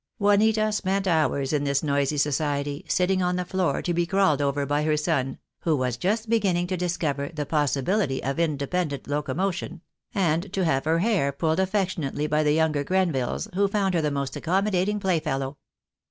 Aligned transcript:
Juanita 0.17 0.71
spent 0.71 1.07
hours 1.07 1.53
in 1.53 1.63
this 1.63 1.83
noisy 1.83 2.17
society, 2.17 2.83
sitting 2.87 3.21
on 3.21 3.35
the 3.35 3.45
floor 3.45 3.83
to 3.83 3.93
be 3.93 4.07
crawled 4.07 4.41
over 4.41 4.65
by 4.65 4.81
her 4.81 4.97
son— 4.97 5.37
who 5.61 5.77
was 5.77 5.95
just 5.95 6.27
beginning 6.27 6.65
to 6.65 6.75
discover 6.75 7.29
the 7.31 7.45
possi 7.45 7.83
bility 7.83 8.19
of 8.21 8.39
independent 8.39 9.07
locomotion— 9.07 9.81
and 10.31 10.51
to 10.53 10.65
have 10.65 10.85
her 10.85 10.97
hair 10.97 11.31
pulled 11.31 11.59
affectionately 11.59 12.25
by 12.25 12.41
the 12.41 12.53
younger 12.53 12.83
Grenvilles, 12.83 13.47
who 13.53 13.67
found 13.67 13.93
her 13.93 14.01
the 14.01 14.09
most 14.09 14.35
accommodating 14.35 14.99
playfellow. 14.99 15.57